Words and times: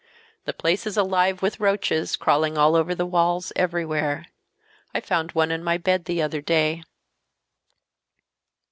The 0.45 0.51
place 0.53 0.87
is 0.87 0.97
alive 0.97 1.43
with 1.43 1.59
roaches, 1.59 2.15
crawling 2.15 2.57
all 2.57 2.75
over 2.75 2.95
the 2.95 3.05
walls, 3.05 3.53
everywhere. 3.55 4.25
I 4.95 4.99
found 4.99 5.33
one 5.33 5.51
in 5.51 5.63
my 5.63 5.77
bed 5.77 6.05
the 6.05 6.23
other 6.23 6.41
day 6.41 6.81